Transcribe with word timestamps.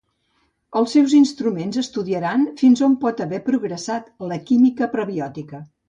Els 0.79 0.95
seus 0.95 1.13
instruments 1.17 1.81
estudiaran 1.83 2.47
fins 2.65 2.83
on 2.91 2.99
pot 3.05 3.25
haver 3.27 3.43
progressat 3.53 4.13
la 4.33 4.45
química 4.51 4.93
prebiòtica. 4.99 5.67